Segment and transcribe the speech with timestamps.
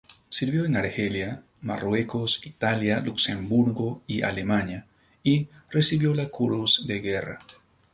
[0.29, 4.87] Sirvió en Argelia, Marruecos, Italia, Luxemburgo y Alemania,
[5.23, 7.37] y recibió la Cruz de Guerra.